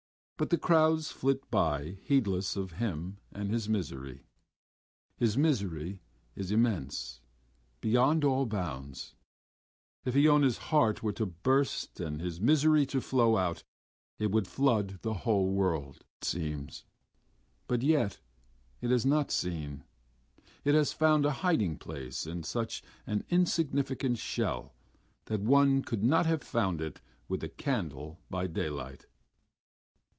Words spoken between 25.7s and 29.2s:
would not have found it with a candle by daylight....